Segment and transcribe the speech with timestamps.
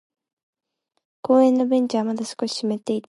[1.21, 2.99] 公園のベンチはまだ少し湿っていた。